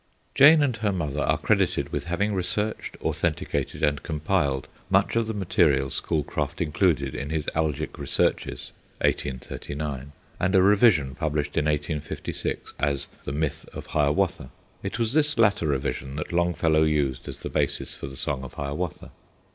[0.33, 5.33] Jane and her mother are credited with having researched, authenticated, and compiled much of the
[5.35, 13.05] material Schoolcraft included in his Algic Researches (1839) and a revision published in 1856 as
[13.25, 14.49] The Myth of Hiawatha.
[14.81, 18.55] It was this latter revision that Longfellow used as the basis for The Song of
[18.55, 19.11] Hiawatha.